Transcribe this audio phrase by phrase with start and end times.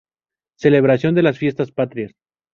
[0.57, 2.13] Celebración de las fiestas patrias.